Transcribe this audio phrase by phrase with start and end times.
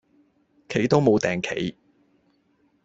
[0.67, 1.77] 企都無碇企